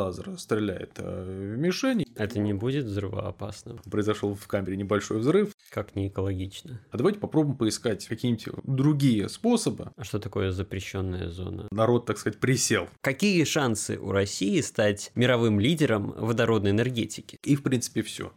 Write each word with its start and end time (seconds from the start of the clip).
лазера 0.00 0.36
стреляет 0.36 0.98
в 0.98 1.56
мишень. 1.56 2.04
Это 2.16 2.38
не 2.38 2.52
будет 2.52 2.84
взрывоопасным. 2.84 3.78
Произошел 3.90 4.34
в 4.34 4.46
камере 4.46 4.76
небольшой 4.76 5.18
взрыв. 5.18 5.52
Как 5.70 5.94
не 5.94 6.08
экологично. 6.08 6.80
А 6.90 6.96
давайте 6.96 7.18
попробуем 7.18 7.56
поискать 7.56 8.06
какие-нибудь 8.06 8.48
другие 8.64 9.28
способы. 9.28 9.90
А 9.96 10.04
что 10.04 10.18
такое 10.18 10.52
запрещенная 10.52 11.30
зона? 11.30 11.68
Народ, 11.70 12.06
так 12.06 12.18
сказать, 12.18 12.38
присел. 12.40 12.88
Какие 13.00 13.44
шансы 13.44 13.98
у 13.98 14.12
России 14.12 14.60
стать 14.60 15.12
мировым 15.14 15.60
лидером 15.60 16.14
водородной 16.16 16.70
энергетики? 16.70 17.38
И, 17.44 17.56
в 17.56 17.62
принципе, 17.62 18.02
все. 18.02 18.32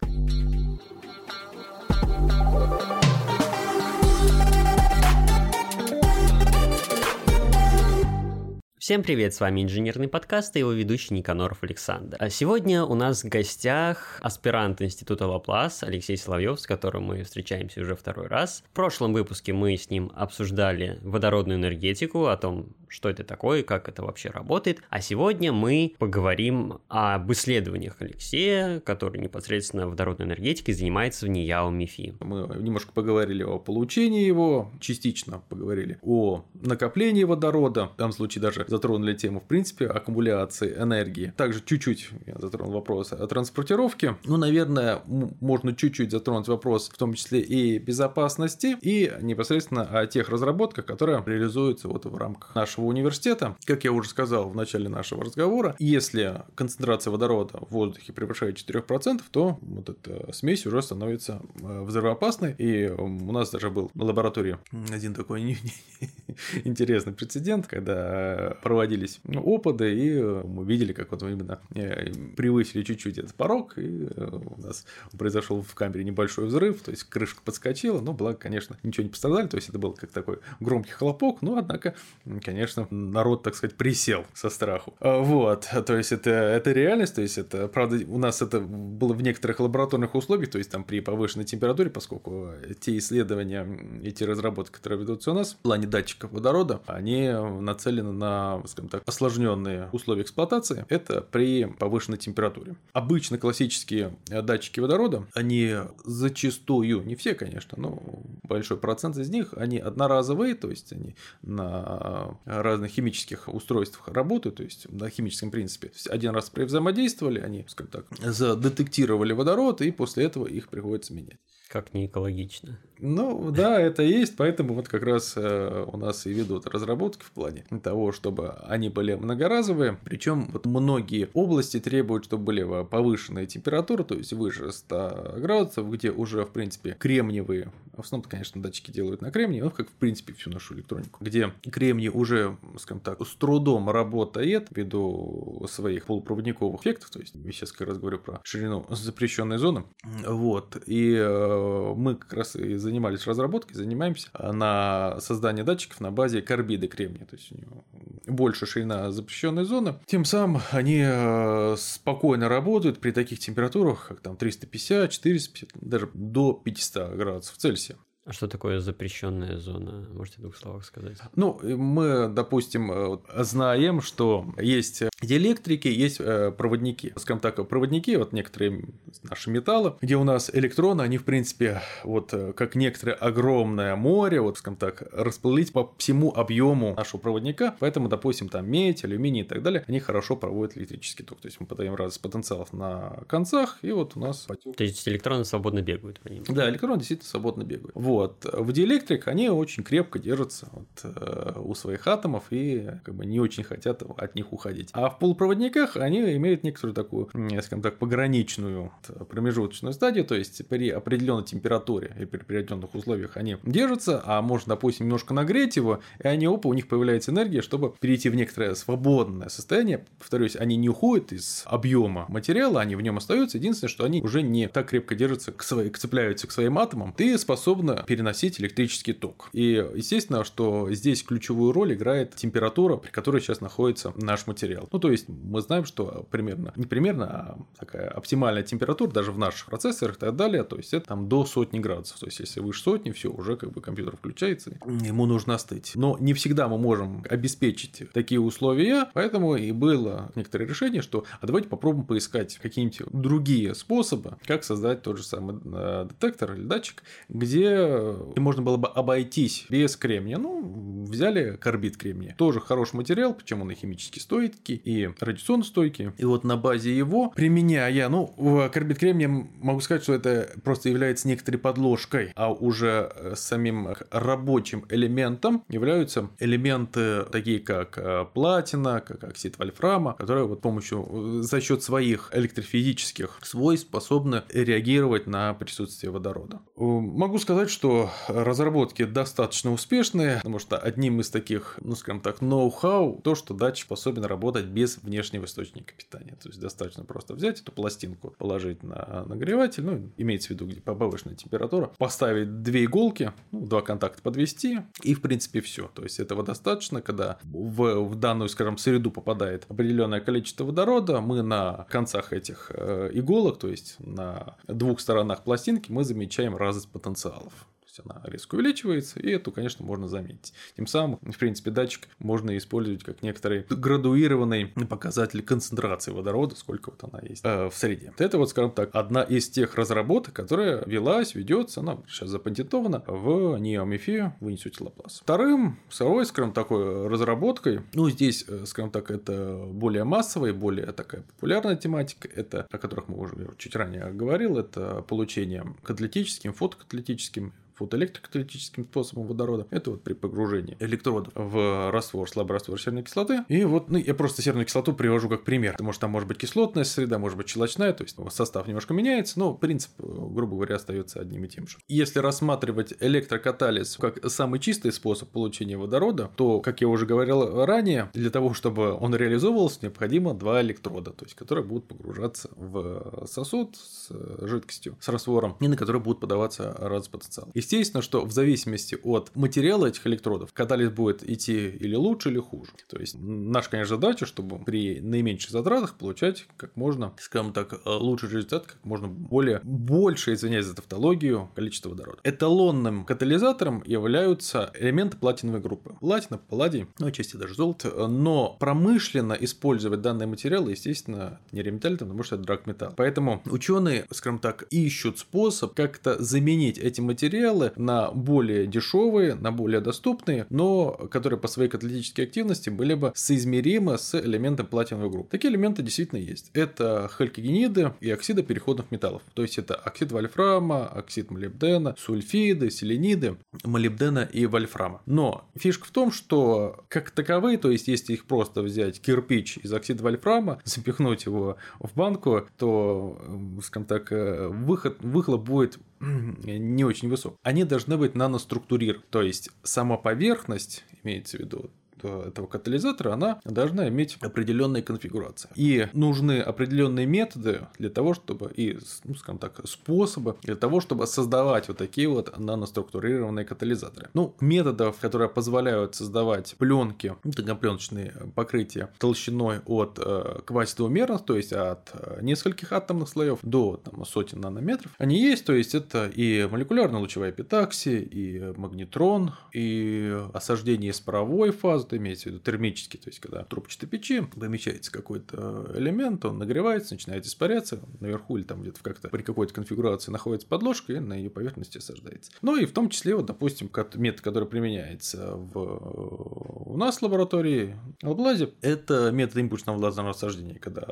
Всем 8.84 9.02
привет, 9.02 9.34
с 9.34 9.40
вами 9.40 9.64
инженерный 9.64 10.10
подкаст 10.10 10.58
и 10.58 10.60
его 10.60 10.74
ведущий 10.74 11.14
Никаноров 11.14 11.64
Александр. 11.64 12.18
А 12.20 12.30
сегодня 12.30 12.84
у 12.84 12.96
нас 12.96 13.24
в 13.24 13.30
гостях 13.30 14.20
аспирант 14.22 14.82
Института 14.82 15.26
Лаплас 15.26 15.84
Алексей 15.84 16.18
Соловьев, 16.18 16.60
с 16.60 16.68
которым 16.68 17.04
мы 17.04 17.24
встречаемся 17.24 17.80
уже 17.80 17.96
второй 17.96 18.28
раз. 18.28 18.62
В 18.70 18.76
прошлом 18.76 19.14
выпуске 19.14 19.54
мы 19.54 19.78
с 19.78 19.90
ним 19.90 20.12
обсуждали 20.14 21.00
водородную 21.02 21.60
энергетику, 21.60 22.26
о 22.26 22.36
том, 22.36 22.74
что 22.90 23.10
это 23.10 23.24
такое, 23.24 23.64
как 23.64 23.88
это 23.88 24.04
вообще 24.04 24.30
работает. 24.30 24.82
А 24.90 25.00
сегодня 25.00 25.54
мы 25.54 25.96
поговорим 25.98 26.80
об 26.90 27.32
исследованиях 27.32 27.96
Алексея, 28.00 28.82
который 28.82 29.22
непосредственно 29.22 29.88
водородной 29.88 30.28
энергетикой 30.28 30.74
занимается 30.74 31.26
в 31.26 31.30
НИЯО 31.30 31.70
МИФИ. 31.70 32.18
Мы 32.20 32.62
немножко 32.62 32.92
поговорили 32.92 33.44
о 33.44 33.60
получении 33.60 34.26
его, 34.26 34.72
частично 34.82 35.42
поговорили 35.48 35.98
о 36.02 36.44
накоплении 36.54 37.24
водорода, 37.24 37.88
в 37.88 37.96
данном 37.96 38.12
случае 38.12 38.42
даже 38.42 38.66
затронули 38.74 39.14
тему, 39.14 39.40
в 39.40 39.44
принципе, 39.44 39.86
аккумуляции 39.86 40.76
энергии. 40.78 41.34
Также 41.38 41.62
чуть-чуть 41.62 42.10
я 42.26 42.36
затронул 42.40 42.74
вопрос 42.74 43.14
о 43.14 43.28
транспортировке. 43.28 44.18
Ну, 44.26 44.38
наверное, 44.38 45.02
можно 45.06 45.76
чуть-чуть 45.76 46.12
затронуть 46.12 46.48
вопрос, 46.48 46.90
в 46.90 46.98
том 46.98 47.14
числе 47.14 47.40
и 47.40 47.78
безопасности, 47.78 48.78
и 48.82 49.12
непосредственно 49.22 49.84
о 49.84 50.08
тех 50.08 50.30
разработках, 50.30 50.86
которые 50.86 51.24
реализуются 51.26 51.88
вот 51.88 52.06
в 52.06 52.18
рамках 52.18 52.56
нашего 52.56 52.86
университета. 52.86 53.56
Как 53.66 53.84
я 53.84 53.92
уже 53.92 54.10
сказал 54.10 54.50
в 54.50 54.56
начале 54.56 54.90
нашего 54.90 55.24
разговора, 55.24 55.76
если 55.80 56.42
концентрация 56.56 57.12
водорода 57.12 57.60
в 57.60 57.72
воздухе 57.72 58.14
превышает 58.14 58.58
4%, 58.58 59.22
то 59.32 59.58
вот 59.62 59.90
эта 59.90 60.32
смесь 60.34 60.66
уже 60.66 60.82
становится 60.82 61.42
э, 61.62 61.82
взрывоопасной. 61.84 62.56
И 62.58 62.88
у 62.90 63.32
нас 63.32 63.52
даже 63.52 63.70
был 63.70 63.92
в 63.94 64.04
лаборатории 64.04 64.58
один 64.92 65.14
такой 65.14 65.44
интересный 66.64 67.14
прецедент, 67.14 67.68
когда 67.68 68.58
проводились 68.64 69.20
опыты, 69.36 69.94
и 69.94 70.14
э, 70.14 70.44
мы 70.46 70.64
видели, 70.64 70.94
как 70.94 71.12
вот 71.12 71.22
именно 71.22 71.60
э, 71.76 72.12
превысили 72.36 72.84
чуть-чуть 72.84 73.18
этот 73.18 73.36
порог, 73.36 73.78
и 73.78 74.08
э, 74.10 74.40
у 74.58 74.62
нас 74.62 74.86
произошел 75.18 75.62
в 75.62 75.76
камере 75.76 76.06
небольшой 76.06 76.46
взрыв, 76.46 76.82
то 76.82 76.92
есть 76.92 77.04
крышка 77.04 77.42
подскочила, 77.44 78.00
но 78.00 78.14
благо, 78.14 78.38
конечно, 78.38 78.78
ничего 78.82 79.04
не 79.04 79.10
пострадали, 79.10 79.48
то 79.48 79.58
есть 79.58 79.68
это 79.68 79.78
был 79.78 79.94
как 79.94 80.12
такой 80.12 80.40
громкий 80.62 80.92
хлопок, 80.92 81.42
но 81.42 81.58
однако, 81.58 81.94
конечно, 82.42 82.88
народ, 82.90 83.44
так 83.44 83.56
сказать, 83.56 83.76
присел 83.76 84.26
со 84.34 84.50
страху. 84.50 84.96
А, 85.02 85.20
вот, 85.20 85.68
то 85.86 85.98
есть 85.98 86.14
это, 86.14 86.30
это 86.30 86.72
реальность, 86.72 87.16
то 87.16 87.22
есть 87.22 87.38
это, 87.38 87.68
правда, 87.68 88.00
у 88.08 88.18
нас 88.18 88.42
это 88.42 88.62
было 88.62 89.14
в 89.14 89.22
некоторых 89.22 89.60
лабораторных 89.60 90.16
условиях, 90.16 90.50
то 90.50 90.58
есть 90.58 90.72
там 90.72 90.86
при 90.86 91.02
повышенной 91.02 91.46
температуре, 91.46 91.90
поскольку 91.90 92.52
те 92.80 92.98
исследования, 92.98 93.68
эти 94.02 94.24
разработки, 94.24 94.74
которые 94.74 95.02
ведутся 95.02 95.32
у 95.32 95.34
нас 95.34 95.52
в 95.52 95.58
плане 95.58 95.86
датчиков 95.86 96.32
водорода, 96.32 96.82
они 96.88 97.28
нацелены 97.30 98.14
на 98.14 98.53
скажем 98.68 98.90
так, 98.90 99.04
осложненные 99.06 99.90
условия 99.92 100.24
эксплуатации, 100.24 100.86
это 100.90 101.22
при 101.22 101.66
повышенной 101.66 102.18
температуре. 102.18 102.76
Обычно 102.94 103.38
классические 103.38 104.18
датчики 104.28 104.80
водорода, 104.80 105.28
они 105.34 105.76
зачастую, 106.04 107.04
не 107.04 107.16
все, 107.16 107.34
конечно, 107.36 107.78
но 107.80 108.02
большой 108.44 108.78
процент 108.78 109.18
из 109.18 109.30
них, 109.30 109.54
они 109.56 109.80
одноразовые, 109.80 110.56
то 110.56 110.70
есть 110.70 110.94
они 110.94 111.16
на 111.42 112.38
разных 112.46 112.92
химических 112.92 113.48
устройствах 113.48 114.08
работают, 114.10 114.58
то 114.58 114.64
есть 114.64 114.92
на 114.92 115.10
химическом 115.10 115.52
принципе. 115.52 115.92
Один 116.10 116.32
раз 116.32 116.52
взаимодействовали, 116.54 117.40
они, 117.40 117.66
скажем 117.68 117.92
так, 117.92 118.06
задетектировали 118.20 119.34
водород, 119.34 119.82
и 119.82 119.92
после 119.92 120.26
этого 120.26 120.46
их 120.46 120.70
приходится 120.70 121.14
менять. 121.14 121.40
Как 121.74 121.92
не 121.96 122.06
экологично. 122.06 122.78
Ну, 123.00 123.52
да, 123.52 123.82
это 123.82 124.02
есть, 124.02 124.38
поэтому 124.38 124.76
вот 124.76 124.88
как 124.88 125.04
раз 125.04 125.34
э, 125.36 125.86
у 125.92 125.98
нас 125.98 126.26
и 126.26 126.32
ведут 126.32 126.68
разработки 126.68 127.24
в 127.24 127.32
плане 127.32 127.66
того, 127.84 128.14
чтобы 128.14 128.52
они 128.68 128.88
были 128.88 129.16
многоразовые, 129.16 129.98
причем 130.06 130.50
вот 130.54 130.66
многие 130.66 131.30
области 131.34 131.82
требуют, 131.82 132.26
чтобы 132.26 132.46
были 132.46 132.86
повышенные 132.86 133.46
температуры, 133.46 134.06
то 134.06 134.16
есть 134.16 134.32
выше 134.32 134.72
100 134.72 135.36
градусов, 135.40 135.92
где 135.92 136.12
уже, 136.12 136.46
в 136.46 136.52
принципе, 136.52 136.96
кремниевые, 136.98 137.74
в 137.94 138.00
основном, 138.00 138.30
конечно, 138.30 138.62
датчики 138.62 138.92
делают 138.92 139.22
на 139.22 139.32
кремнии, 139.32 139.60
ну, 139.60 139.70
как, 139.70 139.90
в 139.90 139.94
принципе, 139.94 140.34
всю 140.34 140.50
нашу 140.50 140.76
электронику, 140.76 141.18
где 141.22 141.52
кремний 141.72 142.10
уже, 142.10 142.58
скажем 142.78 143.02
так, 143.02 143.22
с 143.22 143.36
трудом 143.36 143.90
работает 143.90 144.68
ввиду 144.74 145.66
своих 145.70 146.06
полупроводниковых 146.06 146.80
эффектов, 146.80 147.10
то 147.10 147.20
есть 147.20 147.34
я 147.36 147.52
сейчас 147.52 147.74
как 147.74 147.90
раз 147.90 147.98
говорю 147.98 148.20
про 148.20 148.40
ширину 148.44 148.86
запрещенной 148.90 149.58
зоны, 149.58 149.84
вот, 150.26 150.78
и 150.86 151.16
э, 151.16 151.63
мы 151.96 152.16
как 152.16 152.34
раз 152.34 152.56
и 152.56 152.76
занимались 152.76 153.28
разработкой, 153.28 153.76
занимаемся 153.76 154.30
на 154.38 155.18
создание 155.20 155.64
датчиков 155.64 156.00
на 156.00 156.12
базе 156.12 156.42
карбида 156.42 156.88
кремния, 156.88 157.26
то 157.26 157.36
есть 157.36 157.52
у 157.52 157.58
него 157.58 157.86
больше 158.26 158.66
ширина 158.66 159.12
запрещенной 159.12 159.66
зоны. 159.66 159.96
Тем 160.06 160.26
самым 160.26 160.62
они 160.72 161.04
э, 161.06 161.76
спокойно 161.78 162.50
работают 162.50 163.00
при 163.00 163.12
таких 163.12 163.40
температурах, 163.40 164.08
как 164.08 164.22
там 164.22 164.38
350, 164.38 165.12
450, 165.12 165.70
даже 165.76 166.10
до 166.14 166.54
500 166.54 167.16
градусов 167.16 167.58
Цельсия. 167.58 167.98
А 168.26 168.32
что 168.32 168.48
такое 168.48 168.80
запрещенная 168.80 169.58
зона? 169.58 170.08
Можете 170.14 170.38
в 170.38 170.42
двух 170.44 170.56
словах 170.56 170.86
сказать? 170.86 171.18
Ну, 171.36 171.60
мы, 171.62 172.30
допустим, 172.30 172.90
э, 172.92 173.18
знаем, 173.44 174.02
что 174.02 174.46
есть 174.58 175.04
электрики, 175.22 175.90
есть 175.90 176.22
э, 176.22 176.52
проводники. 176.52 177.12
Скажем 177.18 177.42
так, 177.42 177.68
проводники, 177.68 178.16
вот 178.16 178.32
некоторые 178.32 178.86
наши 179.24 179.50
металлы, 179.50 179.96
где 180.02 180.16
у 180.16 180.24
нас 180.24 180.50
электроны, 180.54 181.02
они, 181.02 181.18
в 181.18 181.26
принципе, 181.26 181.82
вот 182.06 182.34
э, 182.34 182.54
как 182.54 182.76
некоторое 182.76 183.14
огромное 183.14 183.98
море, 183.98 184.40
вот, 184.40 184.58
скажем 184.58 184.78
так, 184.78 185.04
расплылись 185.12 185.72
по 185.72 185.94
всему 185.98 186.34
объему 186.34 186.94
нашего 186.96 187.20
проводника. 187.20 187.76
Поэтому, 187.80 188.08
допустим, 188.08 188.48
там 188.48 188.70
медь, 188.72 189.04
алюминий 189.04 189.42
и 189.42 189.46
так 189.46 189.62
далее, 189.62 189.84
они 189.86 190.00
хорошо 190.00 190.38
проводят 190.38 190.78
электрический 190.78 191.24
ток. 191.24 191.42
То 191.42 191.48
есть 191.48 191.60
мы 191.60 191.66
подаем 191.66 191.96
раз 191.96 192.18
потенциалов 192.20 192.72
на 192.72 193.20
концах, 193.28 193.80
и 193.82 193.92
вот 193.92 194.16
у 194.16 194.22
нас 194.22 194.46
потек. 194.48 194.78
То 194.78 194.86
есть 194.86 195.06
электроны 195.10 195.44
свободно 195.44 195.82
бегают 195.82 196.22
по 196.22 196.30
ним. 196.30 196.46
Да, 196.48 196.70
электроны 196.70 197.00
действительно 197.00 197.30
свободно 197.30 197.64
бегают. 197.64 197.92
Вот. 197.96 198.13
В 198.14 198.72
диэлектрик 198.72 199.28
они 199.28 199.50
очень 199.50 199.84
крепко 199.84 200.20
держатся 200.20 200.68
вот, 200.72 200.88
э, 201.04 201.60
у 201.60 201.74
своих 201.76 202.08
атомов 202.08 202.46
и 202.50 202.90
как 203.04 203.16
бы 203.16 203.26
не 203.26 203.40
очень 203.40 203.64
хотят 203.64 204.04
от 204.04 204.36
них 204.36 204.54
уходить. 204.54 204.90
А 204.94 205.10
в 205.10 205.20
полупроводниках 205.20 205.98
они 205.98 206.20
имеют 206.36 206.64
некоторую 206.64 206.94
такую, 206.94 207.30
скажем 207.62 207.82
так, 207.82 207.98
пограничную 207.98 208.92
промежуточную 209.30 209.94
стадию, 209.94 210.26
то 210.26 210.36
есть 210.36 210.68
при 210.68 210.90
определенной 210.90 211.44
температуре 211.44 212.16
и 212.20 212.26
при 212.26 212.40
определенных 212.42 212.94
условиях 212.96 213.38
они 213.38 213.58
держатся, 213.64 214.22
а 214.26 214.42
можно, 214.42 214.76
допустим, 214.76 215.06
немножко 215.06 215.34
нагреть 215.34 215.76
его, 215.76 216.00
и 216.24 216.28
они 216.28 216.46
опа, 216.46 216.70
у 216.70 216.74
них 216.74 216.88
появляется 216.88 217.32
энергия, 217.32 217.62
чтобы 217.62 217.94
перейти 218.00 218.30
в 218.30 218.36
некоторое 218.36 218.76
свободное 218.76 219.50
состояние. 219.50 220.06
Повторюсь, 220.20 220.56
они 220.56 220.76
не 220.76 220.90
уходят 220.90 221.32
из 221.32 221.64
объема 221.66 222.26
материала, 222.30 222.82
они 222.82 222.96
в 222.96 223.02
нем 223.02 223.18
остаются. 223.18 223.58
Единственное, 223.58 223.90
что 223.90 224.06
они 224.06 224.22
уже 224.22 224.42
не 224.42 224.68
так 224.68 224.90
крепко 224.90 225.16
держатся 225.16 225.52
к 225.52 225.64
своей, 225.64 225.90
цепляются 225.90 226.48
к 226.48 226.52
своим 226.52 226.78
атомам. 226.78 227.14
Ты 227.14 227.38
способна 227.38 228.03
переносить 228.06 228.44
носить 228.44 228.60
электрический 228.60 229.14
ток. 229.14 229.50
И 229.54 229.86
естественно, 229.96 230.44
что 230.44 230.92
здесь 230.92 231.24
ключевую 231.24 231.72
роль 231.72 231.94
играет 231.94 232.36
температура, 232.36 232.98
при 232.98 233.10
которой 233.10 233.42
сейчас 233.42 233.62
находится 233.62 234.12
наш 234.16 234.48
материал. 234.48 234.90
Ну, 234.92 235.00
то 235.00 235.12
есть 235.12 235.30
мы 235.30 235.62
знаем, 235.62 235.86
что 235.86 236.28
примерно, 236.32 236.74
не 236.76 236.86
примерно, 236.86 237.26
а 237.26 237.58
такая 237.78 238.10
оптимальная 238.10 238.64
температура 238.64 239.12
даже 239.12 239.32
в 239.32 239.38
наших 239.38 239.68
процессорах 239.68 240.18
и 240.18 240.20
так 240.20 240.36
далее, 240.36 240.64
то 240.64 240.78
есть 240.78 240.94
это 240.94 241.08
там 241.08 241.30
до 241.30 241.46
сотни 241.46 241.80
градусов. 241.80 242.20
То 242.20 242.26
есть 242.26 242.40
если 242.40 242.60
выше 242.60 242.82
сотни, 242.82 243.12
все, 243.12 243.30
уже 243.30 243.56
как 243.56 243.72
бы 243.72 243.82
компьютер 243.82 244.18
включается, 244.18 244.72
ему 244.86 245.26
нужно 245.26 245.56
остыть. 245.56 245.92
Но 245.96 246.18
не 246.20 246.34
всегда 246.34 246.68
мы 246.68 246.78
можем 246.78 247.24
обеспечить 247.30 248.04
такие 248.14 248.42
условия, 248.42 249.10
поэтому 249.14 249.56
и 249.56 249.72
было 249.72 250.32
некоторое 250.36 250.66
решение, 250.66 251.02
что 251.02 251.26
а 251.40 251.46
давайте 251.46 251.70
попробуем 251.70 252.06
поискать 252.06 252.58
какие-нибудь 252.58 253.04
другие 253.12 253.76
способы, 253.76 254.38
как 254.46 254.64
создать 254.64 255.04
тот 255.04 255.18
же 255.18 255.24
самый 255.24 255.58
э, 255.64 256.08
детектор 256.10 256.54
или 256.54 256.64
датчик, 256.64 257.04
где 257.30 257.93
это 257.94 258.42
можно 258.42 258.62
было 258.62 258.78
бы 258.78 258.88
обойтись 258.88 259.66
без 259.70 259.96
кремния. 259.96 260.38
Ну, 260.38 261.04
взяли 261.04 261.56
карбид 261.58 261.98
кремния. 261.98 262.36
Тоже 262.38 262.60
хороший 262.60 262.96
материал, 262.96 263.34
причем 263.34 263.62
он 263.62 263.72
и 263.72 263.76
химически 263.76 264.20
стойкий, 264.20 264.76
и 264.76 265.10
радиационно 265.20 265.64
стойкий. 265.64 266.12
И 266.18 266.26
вот 266.26 266.44
на 266.44 266.58
базе 266.58 266.96
его, 266.96 267.30
применяя, 267.30 268.10
ну, 268.10 268.34
карбид 268.72 269.00
кремния, 269.00 269.28
могу 269.28 269.80
сказать, 269.80 270.04
что 270.04 270.14
это 270.14 270.50
просто 270.64 270.90
является 270.90 271.28
некоторой 271.28 271.60
подложкой, 271.60 272.32
а 272.36 272.52
уже 272.52 273.12
э, 273.16 273.34
самим 273.36 273.90
рабочим 274.12 274.86
элементом 274.90 275.64
являются 275.70 276.30
элементы 276.40 277.24
такие, 277.32 277.60
как 277.60 277.98
э, 277.98 278.26
платина, 278.34 279.02
как 279.02 279.24
оксид 279.24 279.58
вольфрама, 279.58 280.14
которые 280.14 280.46
вот 280.46 280.62
помощью, 280.62 281.08
э, 281.10 281.42
за 281.44 281.62
счет 281.62 281.84
своих 281.84 282.30
электрofизических 282.34 283.40
свойств 283.44 283.88
способны 283.88 284.44
реагировать 284.50 285.28
на 285.28 285.54
присутствие 285.54 286.12
водорода. 286.12 286.62
Могу 286.76 287.38
сказать, 287.38 287.70
что 287.70 287.83
разработки 288.28 289.06
достаточно 289.06 289.72
успешные, 289.72 290.38
потому 290.38 290.60
что 290.60 290.78
одним 290.78 291.20
из 291.20 291.30
таких, 291.30 291.78
ну 291.82 291.96
скажем 291.96 292.22
так, 292.22 292.42
ноу-хау, 292.42 293.22
то, 293.24 293.36
что 293.36 293.54
датчик 293.54 293.86
способен 293.86 294.26
работать 294.26 294.66
без 294.66 294.98
внешнего 294.98 295.46
источника 295.46 295.94
питания. 295.94 296.38
То 296.42 296.50
есть 296.50 296.60
достаточно 296.60 297.04
просто 297.04 297.34
взять 297.34 297.62
эту 297.62 297.72
пластинку, 297.72 298.32
положить 298.38 298.84
на 298.84 299.24
нагреватель, 299.28 299.84
ну, 299.84 300.12
имеется 300.18 300.50
в 300.50 300.52
виду, 300.52 300.66
где 300.66 300.82
повышенная 300.82 301.36
температура, 301.36 301.92
поставить 301.98 302.62
две 302.62 302.86
иголки, 302.86 303.34
ну, 303.52 303.66
два 303.66 303.82
контакта 303.82 304.22
подвести, 304.22 304.80
и 305.02 305.14
в 305.14 305.22
принципе 305.22 305.62
все. 305.62 305.90
То 305.94 306.04
есть 306.04 306.20
этого 306.20 306.44
достаточно, 306.44 307.02
когда 307.02 307.38
в, 307.44 308.02
в 308.02 308.16
данную, 308.16 308.50
скажем, 308.50 308.78
среду 308.78 309.12
попадает 309.12 309.66
определенное 309.70 310.22
количество 310.22 310.66
водорода, 310.66 311.22
мы 311.22 311.42
на 311.42 311.86
концах 311.90 312.34
этих 312.34 312.72
э, 312.74 313.10
иголок, 313.14 313.60
то 313.60 313.68
есть 313.68 313.96
на 314.00 314.58
двух 314.68 315.00
сторонах 315.00 315.44
пластинки, 315.44 315.92
мы 315.92 316.04
замечаем 316.04 316.56
разность 316.56 316.90
потенциалов 316.90 317.68
есть 317.94 318.00
она 318.06 318.22
резко 318.26 318.56
увеличивается, 318.56 319.20
и 319.20 319.30
эту, 319.30 319.52
конечно, 319.52 319.86
можно 319.86 320.08
заметить. 320.08 320.54
Тем 320.76 320.88
самым, 320.88 321.20
в 321.22 321.38
принципе, 321.38 321.72
датчик 321.72 322.08
можно 322.20 322.58
использовать 322.58 323.04
как 323.04 323.22
некоторый 323.22 323.66
градуированный 323.70 324.68
показатель 324.90 325.42
концентрации 325.44 326.12
водорода, 326.12 326.56
сколько 326.56 326.92
вот 326.92 327.04
она 327.04 327.22
есть 327.24 327.44
э, 327.44 327.70
в 327.70 327.76
среде. 327.76 328.14
Это 328.18 328.38
вот, 328.38 328.50
скажем 328.50 328.72
так, 328.72 328.90
одна 328.94 329.24
из 329.24 329.50
тех 329.50 329.76
разработок, 329.76 330.34
которая 330.34 330.84
велась, 330.86 331.36
ведется, 331.36 331.82
она 331.82 331.98
сейчас 332.08 332.30
запатентована 332.30 333.04
в 333.06 333.58
неомифе 333.58 334.36
в 334.40 334.50
институте 334.50 334.86
Лаплас. 334.86 335.20
Вторым, 335.22 335.80
второй, 335.90 336.26
скажем, 336.26 336.54
такой 336.54 337.08
разработкой, 337.08 337.82
ну, 337.94 338.10
здесь, 338.10 338.46
э, 338.48 338.66
скажем 338.66 338.92
так, 338.92 339.12
это 339.12 339.66
более 339.68 340.04
массовая, 340.04 340.54
более 340.54 340.92
такая 340.94 341.22
популярная 341.22 341.76
тематика, 341.76 342.28
это, 342.28 342.68
о 342.72 342.78
которых 342.78 343.08
мы 343.08 343.18
уже 343.20 343.50
чуть 343.58 343.76
ранее 343.76 344.12
говорил, 344.12 344.58
это 344.58 345.04
получение 345.08 345.66
каталитическим, 345.84 346.54
фотокаталитическим 346.54 347.54
фотоэлектрокаталитическим 347.76 348.86
способом 348.86 349.28
водорода. 349.28 349.68
Это 349.70 349.92
вот 349.92 350.04
при 350.04 350.14
погружении 350.14 350.78
электродов 350.80 351.34
в 351.36 351.92
раствор, 351.92 352.30
слабый 352.30 352.54
раствор 352.54 352.80
серной 352.80 353.04
кислоты. 353.04 353.44
И 353.48 353.64
вот, 353.66 353.90
ну, 353.90 353.98
я 353.98 354.14
просто 354.14 354.42
серную 354.42 354.66
кислоту 354.66 354.94
привожу 354.94 355.30
как 355.30 355.44
пример. 355.44 355.74
Потому 355.74 355.92
что 355.92 356.02
там 356.02 356.12
может 356.12 356.28
быть 356.28 356.38
кислотная 356.38 356.84
среда, 356.84 357.20
может 357.20 357.38
быть 357.38 357.50
щелочная, 357.50 357.94
то 357.94 358.04
есть 358.04 358.18
состав 358.30 358.68
немножко 358.68 358.94
меняется, 358.94 359.40
но 359.40 359.54
принцип, 359.54 359.92
грубо 359.98 360.56
говоря, 360.56 360.76
остается 360.76 361.20
одним 361.20 361.46
и 361.46 361.48
тем 361.48 361.68
же. 361.68 361.78
Если 361.88 362.20
рассматривать 362.20 362.94
электрокатализ 363.00 363.98
как 363.98 364.30
самый 364.30 364.60
чистый 364.60 364.92
способ 364.92 365.30
получения 365.30 365.78
водорода, 365.78 366.32
то, 366.36 366.62
как 366.62 366.82
я 366.82 366.88
уже 366.88 367.06
говорил 367.06 367.66
ранее, 367.66 368.10
для 368.14 368.30
того, 368.30 368.54
чтобы 368.54 368.94
он 368.94 369.16
реализовывался, 369.16 369.80
необходимо 369.82 370.34
два 370.34 370.62
электрода, 370.62 371.12
то 371.12 371.26
есть 371.26 371.36
которые 371.36 371.66
будут 371.66 371.88
погружаться 371.88 372.50
в 372.56 373.26
сосуд 373.28 373.76
с 373.76 374.10
жидкостью, 374.46 374.98
с 375.00 375.08
раствором, 375.10 375.58
и 375.60 375.68
на 375.68 375.78
который 375.78 376.02
будут 376.02 376.20
подаваться 376.20 376.76
раз 376.80 377.08
потенциал. 377.08 377.50
Естественно, 377.64 378.02
что 378.02 378.26
в 378.26 378.32
зависимости 378.34 378.98
от 379.04 379.34
материала 379.36 379.86
этих 379.86 380.06
электродов 380.06 380.52
катализ 380.52 380.90
будет 380.90 381.28
идти 381.28 381.70
или 381.70 381.96
лучше, 381.96 382.30
или 382.30 382.40
хуже. 382.40 382.72
То 382.90 383.00
есть 383.00 383.16
наша, 383.18 383.70
конечно, 383.70 383.96
задача, 383.96 384.26
чтобы 384.26 384.60
при 384.60 385.00
наименьших 385.00 385.50
затратах 385.50 385.96
получать 385.98 386.46
как 386.58 386.76
можно, 386.76 387.14
скажем 387.20 387.54
так, 387.54 387.80
лучший 387.86 388.30
результат, 388.30 388.66
как 388.66 388.84
можно 388.84 389.08
более, 389.08 389.62
больше, 389.64 390.34
извиняюсь 390.34 390.66
за 390.66 390.76
тавтологию, 390.76 391.50
количество 391.56 391.90
водорода. 391.90 392.20
Эталонным 392.26 393.06
катализатором 393.06 393.82
являются 393.86 394.72
элементы 394.78 395.16
платиновой 395.16 395.62
группы. 395.62 395.96
Платина, 396.02 396.38
палладий, 396.38 396.88
ну, 397.00 397.08
отчасти 397.08 397.38
даже 397.38 397.56
золото. 397.56 398.08
Но 398.08 398.58
промышленно 398.60 399.34
использовать 399.40 400.02
данные 400.02 400.28
материалы, 400.28 400.72
естественно, 400.72 401.40
не 401.54 401.64
реметаль, 401.64 401.98
потому 401.98 402.24
что 402.24 402.36
это 402.36 402.44
драгметалл. 402.44 402.94
Поэтому 402.98 403.42
ученые, 403.46 404.06
скажем 404.12 404.40
так, 404.40 404.64
ищут 404.70 405.20
способ 405.20 405.74
как-то 405.76 406.22
заменить 406.22 406.78
эти 406.78 407.00
материалы 407.00 407.53
материалы 407.54 407.72
на 407.76 408.12
более 408.12 408.68
дешевые, 408.68 409.36
на 409.36 409.52
более 409.52 409.80
доступные, 409.80 410.46
но 410.50 410.92
которые 411.12 411.40
по 411.40 411.48
своей 411.48 411.70
каталитической 411.70 412.26
активности 412.26 412.70
были 412.70 412.94
бы 412.94 413.12
соизмеримы 413.16 413.98
с 413.98 414.16
элементом 414.16 414.68
платиновой 414.68 415.10
группы. 415.10 415.30
Такие 415.30 415.52
элементы 415.52 415.82
действительно 415.82 416.20
есть. 416.20 416.50
Это 416.54 417.10
халькогениды 417.12 417.94
и 418.02 418.10
оксиды 418.10 418.44
переходных 418.44 418.92
металлов. 418.92 419.22
То 419.34 419.42
есть 419.42 419.58
это 419.58 419.76
оксид 419.76 420.12
вольфрама, 420.12 420.88
оксид 420.88 421.32
молибдена, 421.32 421.96
сульфиды, 421.98 422.70
селениды, 422.70 423.38
молибдена 423.64 424.28
и 424.32 424.46
вольфрама. 424.46 425.02
Но 425.06 425.46
фишка 425.56 425.86
в 425.86 425.92
том, 425.92 426.12
что 426.12 426.84
как 426.88 427.12
таковые, 427.12 427.58
то 427.58 427.72
есть 427.72 427.88
если 427.88 428.14
их 428.14 428.26
просто 428.26 428.62
взять 428.62 429.00
кирпич 429.00 429.58
из 429.58 429.72
оксида 429.74 430.04
вольфрама, 430.04 430.60
запихнуть 430.64 431.26
его 431.26 431.58
в 431.80 431.94
банку, 431.96 432.42
то, 432.58 433.20
скажем 433.64 433.86
так, 433.86 434.12
э, 434.12 434.48
выход, 434.48 434.98
выхлоп 435.02 435.42
будет 435.42 435.80
не 436.04 436.84
очень 436.84 437.10
высок. 437.10 437.38
Они 437.44 437.64
должны 437.64 437.98
быть 437.98 438.16
наноструктурированы. 438.16 439.06
То 439.10 439.22
есть 439.22 439.50
сама 439.64 439.98
поверхность, 439.98 440.84
имеется 441.04 441.38
в 441.38 441.42
виду 441.42 441.70
Э, 441.70 441.83
этого 442.08 442.48
катализатора, 442.48 443.14
она 443.14 443.40
должна 443.46 443.88
иметь 443.90 444.18
определенные 444.22 444.84
конфигурации. 444.84 445.50
И 445.56 445.88
нужны 445.94 446.40
определенные 446.40 447.06
методы 447.06 447.68
для 447.80 447.90
того, 447.90 448.14
чтобы 448.14 448.52
и, 448.56 448.78
ну, 449.04 449.16
скажем 449.16 449.40
так, 449.40 449.62
способы 449.68 450.36
для 450.44 450.56
того, 450.56 450.82
чтобы 450.82 451.08
создавать 451.08 451.68
вот 451.68 451.78
такие 451.78 452.08
вот 452.08 452.38
наноструктурированные 452.38 453.46
катализаторы. 453.46 454.10
Ну, 454.14 454.36
методов, 454.40 454.98
которые 454.98 455.30
позволяют 455.30 455.96
создавать 455.96 456.56
пленки, 456.58 457.16
многопленочные 457.24 458.14
покрытия 458.36 458.90
толщиной 459.00 459.60
от 459.66 460.00
э, 460.02 460.40
квазидоумерных, 460.46 461.26
то 461.26 461.36
есть 461.36 461.54
от 461.54 461.92
э, 461.94 462.20
нескольких 462.22 462.72
атомных 462.72 463.10
слоев 463.10 463.40
до 463.42 463.78
там, 463.78 464.06
сотен 464.06 464.42
нанометров, 464.42 464.92
они 464.98 465.22
есть, 465.22 465.46
то 465.46 465.54
есть 465.54 465.76
это 465.76 466.08
и 466.08 466.48
молекулярно-лучевая 466.50 467.32
эпитаксия, 467.32 468.00
и 468.00 468.54
магнетрон, 468.58 469.34
и 469.54 470.18
осаждение 470.34 470.92
из 470.92 471.00
паровой 471.00 471.52
фазы, 471.52 471.88
это 471.94 471.98
имеется 471.98 472.24
в 472.24 472.26
виду 472.28 472.40
термический, 472.40 473.00
то 473.00 473.10
есть 473.10 473.20
когда 473.20 473.44
в 473.44 473.48
трубчатой 473.48 473.88
печи 473.88 474.22
помещается 474.22 474.92
какой-то 474.92 475.72
элемент, 475.76 476.26
он 476.26 476.40
нагревается, 476.40 476.96
начинает 476.96 477.26
испаряться, 477.26 477.80
наверху 478.00 478.38
или 478.38 478.44
там 478.44 478.62
где-то 478.62 478.82
как-то 478.82 479.10
при 479.10 479.22
какой-то 479.22 479.54
конфигурации 479.54 480.12
находится 480.12 480.48
подложка 480.48 480.94
и 480.94 481.00
на 481.00 481.14
ее 481.14 481.30
поверхности 481.30 481.78
осаждается. 481.78 482.32
Ну 482.42 482.56
и 482.58 482.66
в 482.66 482.72
том 482.72 482.90
числе, 482.90 483.16
вот, 483.16 483.26
допустим, 483.26 483.70
метод, 483.96 484.22
который 484.22 484.48
применяется 484.48 485.36
в, 485.36 486.74
у 486.74 486.78
нас 486.78 486.98
в 486.98 487.02
лаборатории 487.04 487.78
Алблазе, 488.02 488.52
это 488.62 489.12
метод 489.12 489.38
импульсного 489.38 489.78
лазерного 489.78 490.12
осаждения, 490.12 490.60
когда 490.60 490.88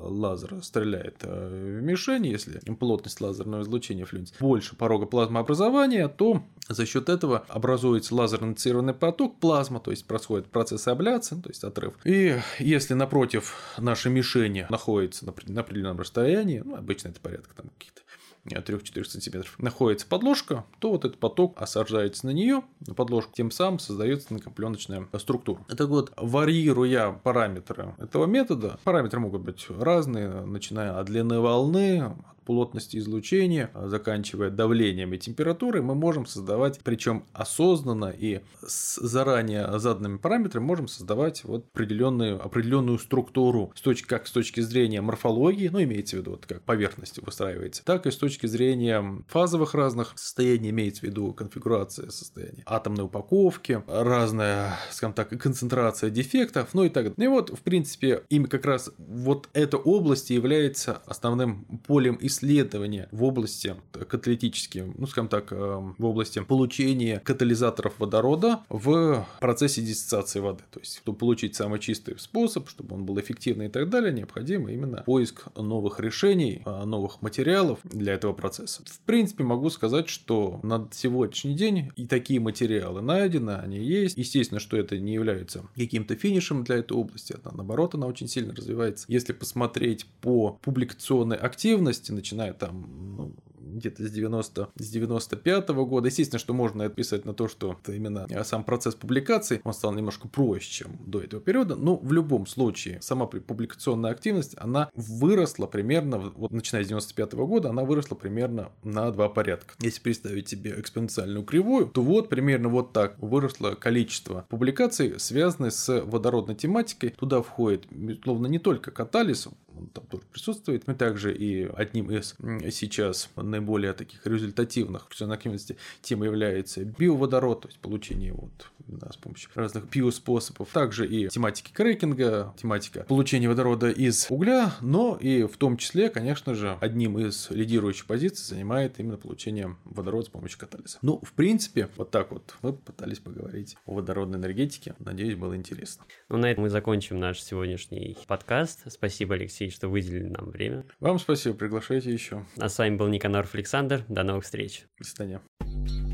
лазер 0.00 0.62
стреляет 0.62 1.16
э, 1.22 1.78
в 1.80 1.82
мишень, 1.82 2.26
если 2.26 2.58
плотность 2.74 3.20
лазерного 3.20 3.62
излучения 3.62 4.04
флюнс 4.04 4.32
больше 4.38 4.76
порога 4.76 5.06
плазмообразования, 5.06 6.08
то 6.08 6.42
за 6.68 6.86
счет 6.86 7.08
этого 7.08 7.44
образуется 7.48 8.14
лазерно-инициированный 8.14 8.94
поток 8.94 9.40
плазма, 9.40 9.80
то 9.80 9.90
есть 9.90 10.06
происходит 10.06 10.37
происходит 10.38 10.50
процесс 10.50 10.88
абляции, 10.88 11.40
то 11.40 11.48
есть 11.48 11.64
отрыв. 11.64 11.94
И 12.04 12.38
если 12.58 12.94
напротив 12.94 13.56
нашей 13.78 14.10
мишени 14.10 14.66
находится 14.70 15.24
на 15.26 15.32
определенном 15.60 15.98
расстоянии, 15.98 16.62
ну, 16.64 16.76
обычно 16.76 17.08
это 17.08 17.20
порядка 17.20 17.54
там 17.54 17.70
каких-то 17.78 18.02
3-4 18.44 19.04
сантиметров 19.04 19.54
находится 19.58 20.06
подложка, 20.06 20.64
то 20.78 20.90
вот 20.90 21.04
этот 21.04 21.18
поток 21.18 21.60
осаждается 21.60 22.26
на 22.26 22.30
нее, 22.30 22.62
на 22.86 22.94
подложку, 22.94 23.32
тем 23.34 23.50
самым 23.50 23.78
создается 23.78 24.32
накопленочная 24.32 25.06
структура. 25.18 25.64
Это 25.68 25.86
вот, 25.86 26.12
варьируя 26.16 27.12
параметры 27.12 27.94
этого 27.98 28.26
метода, 28.26 28.78
параметры 28.84 29.20
могут 29.20 29.42
быть 29.42 29.66
разные, 29.68 30.28
начиная 30.46 30.98
от 30.98 31.06
длины 31.06 31.40
волны, 31.40 32.16
плотности 32.48 32.96
излучения, 32.96 33.70
а 33.74 33.88
заканчивая 33.88 34.48
давлением 34.48 35.12
и 35.12 35.18
температурой, 35.18 35.82
мы 35.82 35.94
можем 35.94 36.24
создавать, 36.24 36.80
причем 36.82 37.26
осознанно 37.34 38.06
и 38.06 38.40
с 38.66 38.96
заранее 38.96 39.78
заданными 39.78 40.16
параметрами, 40.16 40.64
можем 40.64 40.88
создавать 40.88 41.44
вот 41.44 41.66
определенную, 41.74 42.42
определенную 42.42 42.98
структуру, 42.98 43.70
с 43.74 43.82
точки, 43.82 44.06
как 44.06 44.26
с 44.26 44.32
точки 44.32 44.62
зрения 44.62 45.02
морфологии, 45.02 45.68
ну, 45.68 45.82
имеется 45.82 46.16
в 46.16 46.20
виду, 46.20 46.30
вот 46.30 46.46
как 46.46 46.62
поверхность 46.62 47.18
выстраивается, 47.18 47.84
так 47.84 48.06
и 48.06 48.10
с 48.10 48.16
точки 48.16 48.46
зрения 48.46 49.22
фазовых 49.28 49.74
разных 49.74 50.14
состояний, 50.16 50.70
имеется 50.70 51.02
в 51.02 51.04
виду 51.04 51.34
конфигурация 51.34 52.08
состояния 52.08 52.62
атомной 52.64 53.04
упаковки, 53.04 53.82
разная, 53.86 54.78
скажем 54.90 55.12
так, 55.12 55.28
концентрация 55.38 56.08
дефектов, 56.08 56.72
ну 56.72 56.84
и 56.84 56.88
так 56.88 57.14
далее. 57.14 57.26
И 57.26 57.28
вот, 57.28 57.50
в 57.50 57.60
принципе, 57.60 58.22
именно 58.30 58.48
как 58.48 58.64
раз 58.64 58.90
вот 58.96 59.50
эта 59.52 59.76
область 59.76 60.30
является 60.30 61.02
основным 61.04 61.66
полем 61.86 62.16
исследования 62.22 62.37
исследования 62.38 63.08
в 63.10 63.24
области 63.24 63.74
каталитические, 63.92 64.92
ну, 64.96 65.06
скажем 65.06 65.28
так, 65.28 65.50
в 65.50 66.04
области 66.04 66.40
получения 66.40 67.20
катализаторов 67.20 67.98
водорода 67.98 68.60
в 68.68 69.26
процессе 69.40 69.82
диссоциации 69.82 70.40
воды. 70.40 70.62
То 70.70 70.80
есть, 70.80 70.98
чтобы 70.98 71.18
получить 71.18 71.54
самый 71.54 71.80
чистый 71.80 72.18
способ, 72.18 72.68
чтобы 72.68 72.94
он 72.94 73.04
был 73.04 73.18
эффективный 73.20 73.66
и 73.66 73.68
так 73.68 73.90
далее, 73.90 74.12
необходимо 74.12 74.70
именно 74.70 75.02
поиск 75.04 75.46
новых 75.56 76.00
решений, 76.00 76.62
новых 76.64 77.22
материалов 77.22 77.80
для 77.84 78.14
этого 78.14 78.32
процесса. 78.32 78.82
В 78.86 79.00
принципе, 79.00 79.44
могу 79.44 79.70
сказать, 79.70 80.08
что 80.08 80.60
на 80.62 80.88
сегодняшний 80.92 81.54
день 81.54 81.90
и 81.96 82.06
такие 82.06 82.40
материалы 82.40 83.00
найдены, 83.00 83.52
они 83.52 83.78
есть. 83.78 84.16
Естественно, 84.16 84.60
что 84.60 84.76
это 84.76 84.98
не 84.98 85.14
является 85.14 85.64
каким-то 85.76 86.14
финишем 86.14 86.64
для 86.64 86.76
этой 86.76 86.96
области, 86.96 87.36
а 87.42 87.54
наоборот, 87.54 87.94
она 87.94 88.06
очень 88.06 88.28
сильно 88.28 88.54
развивается. 88.54 89.06
Если 89.08 89.32
посмотреть 89.32 90.06
по 90.20 90.58
публикационной 90.62 91.36
активности, 91.36 92.12
начиная 92.28 92.52
там 92.52 93.16
ну, 93.16 93.34
где-то 93.76 94.06
с 94.06 94.10
90 94.10 94.68
с 94.76 94.88
95 94.90 95.70
-го 95.70 95.86
года. 95.86 96.08
Естественно, 96.08 96.38
что 96.38 96.54
можно 96.54 96.84
отписать 96.84 97.24
на 97.24 97.34
то, 97.34 97.48
что 97.48 97.76
это 97.80 97.92
именно 97.92 98.26
сам 98.44 98.64
процесс 98.64 98.94
публикации, 98.94 99.60
он 99.64 99.72
стал 99.72 99.92
немножко 99.92 100.28
проще, 100.28 100.70
чем 100.70 100.98
до 101.06 101.20
этого 101.20 101.42
периода, 101.42 101.76
но 101.76 101.96
в 101.96 102.12
любом 102.12 102.46
случае 102.46 103.00
сама 103.02 103.26
публикационная 103.26 104.10
активность, 104.10 104.54
она 104.58 104.90
выросла 104.94 105.66
примерно, 105.66 106.18
вот 106.18 106.50
начиная 106.50 106.84
с 106.84 106.88
95 106.88 107.34
-го 107.34 107.46
года, 107.46 107.70
она 107.70 107.84
выросла 107.84 108.14
примерно 108.14 108.70
на 108.82 109.10
два 109.10 109.28
порядка. 109.28 109.74
Если 109.80 110.00
представить 110.00 110.48
себе 110.48 110.74
экспоненциальную 110.78 111.44
кривую, 111.44 111.86
то 111.86 112.02
вот 112.02 112.28
примерно 112.28 112.68
вот 112.68 112.92
так 112.92 113.18
выросло 113.18 113.70
количество 113.70 114.46
публикаций, 114.48 115.18
связанных 115.18 115.72
с 115.72 116.02
водородной 116.04 116.54
тематикой. 116.54 117.10
Туда 117.10 117.42
входит, 117.42 117.86
безусловно, 117.90 118.46
не 118.46 118.58
только 118.58 118.90
катализ, 118.90 119.48
он 119.78 119.86
там 119.88 120.04
тоже 120.06 120.24
присутствует, 120.32 120.86
но 120.86 120.94
также 120.94 121.34
и 121.34 121.64
одним 121.64 122.10
из 122.10 122.34
сейчас 122.72 123.30
наиболее 123.36 123.92
таких 123.92 124.26
результативных 124.26 125.08
активности 125.20 125.76
тем 126.02 126.22
является 126.22 126.84
биоводород, 126.84 127.62
то 127.62 127.68
есть 127.68 127.78
получение 127.80 128.32
вот 128.32 128.70
да, 128.96 129.10
с 129.12 129.16
помощью 129.16 129.50
разных 129.54 129.88
биоспособов. 129.88 130.68
Также 130.72 131.06
и 131.06 131.28
тематики 131.28 131.72
крекинга, 131.72 132.54
тематика 132.56 133.04
получения 133.04 133.48
водорода 133.48 133.90
из 133.90 134.26
угля, 134.30 134.72
но 134.80 135.18
и 135.20 135.44
в 135.44 135.56
том 135.56 135.76
числе, 135.76 136.08
конечно 136.08 136.54
же, 136.54 136.76
одним 136.80 137.18
из 137.18 137.50
лидирующих 137.50 138.06
позиций 138.06 138.44
занимает 138.44 138.98
именно 138.98 139.16
получение 139.16 139.76
водорода 139.84 140.26
с 140.26 140.28
помощью 140.28 140.58
катализа. 140.58 140.98
Ну, 141.02 141.20
в 141.22 141.32
принципе, 141.32 141.88
вот 141.96 142.10
так 142.10 142.30
вот 142.30 142.54
мы 142.62 142.72
пытались 142.72 143.18
поговорить 143.18 143.76
о 143.86 143.94
водородной 143.94 144.38
энергетике. 144.38 144.94
Надеюсь, 144.98 145.34
было 145.34 145.56
интересно. 145.56 146.04
Ну, 146.28 146.38
на 146.38 146.50
этом 146.50 146.64
мы 146.64 146.70
закончим 146.70 147.18
наш 147.18 147.40
сегодняшний 147.40 148.16
подкаст. 148.26 148.90
Спасибо, 148.90 149.34
Алексей, 149.34 149.70
что 149.70 149.88
выделили 149.88 150.28
нам 150.28 150.50
время. 150.50 150.84
Вам 151.00 151.18
спасибо, 151.18 151.54
приглашайте 151.56 152.12
еще. 152.12 152.44
А 152.56 152.68
с 152.68 152.78
вами 152.78 152.96
был 152.96 153.08
Никаноров 153.08 153.54
Александр. 153.54 154.04
До 154.08 154.22
новых 154.22 154.44
встреч. 154.44 154.86
До 154.98 155.04
свидания. 155.04 156.07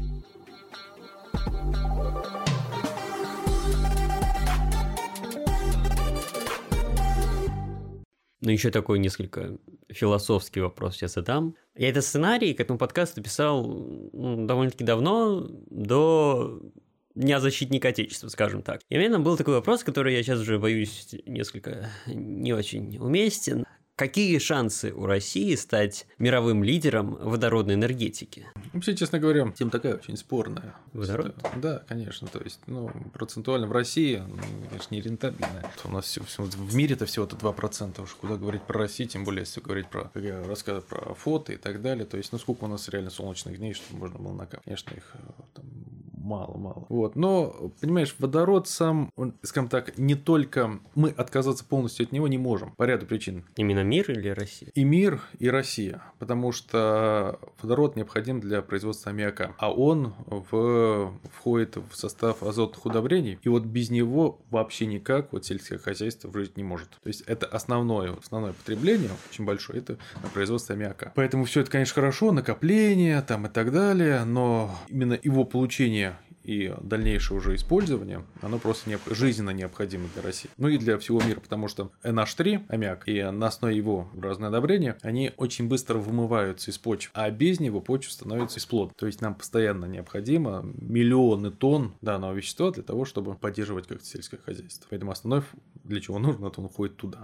Ну, 8.44 8.50
еще 8.50 8.70
такой 8.70 8.98
несколько 8.98 9.56
философский 9.88 10.60
вопрос 10.60 10.96
сейчас 10.96 11.14
задам. 11.14 11.56
Я 11.74 11.88
этот 11.88 12.04
сценарий 12.04 12.52
к 12.52 12.60
этому 12.60 12.78
подкасту 12.78 13.22
писал 13.22 13.64
ну, 14.12 14.44
довольно-таки 14.46 14.84
давно, 14.84 15.48
до 15.70 16.60
Дня 17.14 17.40
защитника 17.40 17.88
Отечества, 17.88 18.28
скажем 18.28 18.60
так. 18.60 18.82
И 18.90 18.98
у 18.98 19.00
меня 19.00 19.18
был 19.18 19.38
такой 19.38 19.54
вопрос, 19.54 19.82
который 19.82 20.14
я 20.14 20.22
сейчас 20.22 20.40
уже 20.40 20.58
боюсь 20.58 21.14
несколько 21.24 21.90
не 22.06 22.52
очень 22.52 22.98
уместен. 22.98 23.64
Какие 23.96 24.36
шансы 24.38 24.92
у 24.92 25.06
России 25.06 25.54
стать 25.54 26.06
мировым 26.18 26.64
лидером 26.64 27.14
водородной 27.14 27.74
энергетики? 27.74 28.46
Вообще, 28.74 28.96
честно 28.96 29.20
говоря, 29.20 29.48
тема 29.52 29.70
такая 29.70 29.94
очень 29.94 30.16
спорная. 30.16 30.74
Водород? 30.92 31.34
Да, 31.56 31.84
конечно. 31.86 32.26
То 32.26 32.40
есть, 32.40 32.58
ну, 32.66 32.90
процентуально 33.12 33.68
в 33.68 33.72
России, 33.72 34.16
ну, 34.26 34.68
конечно, 34.68 34.94
не 34.94 35.00
рентабельная. 35.00 35.70
У 35.84 35.90
нас 35.92 36.06
все, 36.06 36.24
все 36.24 36.42
в 36.42 36.74
мире 36.74 36.96
это 36.96 37.06
всего-то 37.06 37.36
2%. 37.36 38.02
Уж 38.02 38.14
куда 38.14 38.36
говорить 38.36 38.62
про 38.62 38.80
Россию, 38.80 39.08
тем 39.08 39.24
более, 39.24 39.42
если 39.42 39.60
говорить 39.60 39.86
про, 39.88 40.10
как 40.12 40.24
я 40.24 40.42
рассказывал, 40.42 40.82
про 40.82 41.14
фото 41.14 41.52
и 41.52 41.56
так 41.56 41.82
далее. 41.82 42.04
То 42.04 42.16
есть, 42.16 42.32
ну, 42.32 42.38
сколько 42.38 42.64
у 42.64 42.66
нас 42.66 42.88
реально 42.88 43.10
солнечных 43.10 43.58
дней, 43.58 43.74
чтобы 43.74 44.00
можно 44.00 44.18
было 44.18 44.32
накапать. 44.32 44.64
Конечно, 44.64 44.92
их 44.92 45.08
э, 45.14 45.18
там 45.54 45.64
мало-мало. 46.24 46.86
Вот. 46.88 47.16
Но, 47.16 47.70
понимаешь, 47.80 48.14
водород 48.18 48.68
сам, 48.68 49.10
он, 49.16 49.34
скажем 49.42 49.68
так, 49.68 49.96
не 49.98 50.14
только 50.14 50.80
мы 50.94 51.10
отказаться 51.10 51.64
полностью 51.64 52.06
от 52.06 52.12
него 52.12 52.26
не 52.28 52.38
можем 52.38 52.72
по 52.72 52.84
ряду 52.84 53.06
причин. 53.06 53.44
Именно 53.56 53.84
мир 53.84 54.10
или 54.10 54.30
Россия? 54.30 54.70
И 54.74 54.84
мир, 54.84 55.20
и 55.38 55.48
Россия. 55.48 56.02
Потому 56.18 56.52
что 56.52 57.38
водород 57.60 57.96
необходим 57.96 58.40
для 58.40 58.62
производства 58.62 59.10
аммиака. 59.10 59.54
А 59.58 59.72
он 59.72 60.14
в, 60.26 61.12
входит 61.32 61.76
в 61.76 61.96
состав 61.96 62.42
азотных 62.42 62.84
удобрений. 62.86 63.38
И 63.42 63.48
вот 63.48 63.64
без 63.64 63.90
него 63.90 64.40
вообще 64.50 64.86
никак 64.86 65.32
вот 65.32 65.44
сельское 65.44 65.78
хозяйство 65.78 66.32
жить 66.32 66.56
не 66.56 66.64
может. 66.64 66.90
То 67.02 67.08
есть 67.08 67.22
это 67.22 67.46
основное, 67.46 68.14
основное 68.14 68.52
потребление, 68.52 69.10
очень 69.30 69.44
большое, 69.44 69.80
это 69.80 69.98
на 70.22 70.28
производство 70.28 70.74
аммиака. 70.74 71.12
Поэтому 71.14 71.44
все 71.44 71.60
это, 71.60 71.70
конечно, 71.70 71.94
хорошо, 71.94 72.32
накопление 72.32 73.20
там 73.22 73.46
и 73.46 73.50
так 73.50 73.72
далее, 73.72 74.24
но 74.24 74.74
именно 74.88 75.18
его 75.22 75.44
получение 75.44 76.13
и 76.44 76.74
дальнейшее 76.80 77.38
уже 77.38 77.54
использование, 77.54 78.24
оно 78.42 78.58
просто 78.58 78.90
не, 78.90 78.98
жизненно 79.10 79.50
необходимо 79.50 80.08
для 80.14 80.22
России. 80.22 80.50
Ну 80.58 80.68
и 80.68 80.78
для 80.78 80.98
всего 80.98 81.20
мира, 81.22 81.40
потому 81.40 81.68
что 81.68 81.90
NH3, 82.02 82.66
аммиак, 82.68 83.08
и 83.08 83.22
на 83.22 83.46
основе 83.46 83.76
его 83.76 84.08
разные 84.20 84.48
одобрения, 84.48 84.96
они 85.02 85.32
очень 85.36 85.68
быстро 85.68 85.98
вымываются 85.98 86.70
из 86.70 86.78
почв, 86.78 87.10
а 87.14 87.30
без 87.30 87.60
него 87.60 87.80
почва 87.80 88.10
становится 88.10 88.56
бесплодной. 88.56 88.94
То 88.96 89.06
есть 89.06 89.20
нам 89.20 89.34
постоянно 89.34 89.86
необходимо 89.86 90.62
миллионы 90.64 91.50
тонн 91.50 91.94
данного 92.00 92.34
вещества 92.34 92.70
для 92.70 92.82
того, 92.82 93.04
чтобы 93.04 93.34
поддерживать 93.34 93.86
как-то 93.86 94.04
сельское 94.04 94.38
хозяйство. 94.38 94.86
Поэтому 94.90 95.12
основной 95.12 95.42
для 95.84 96.00
чего 96.00 96.18
нужно, 96.18 96.50
то 96.50 96.60
он 96.60 96.66
уходит 96.66 96.96
туда. 96.96 97.20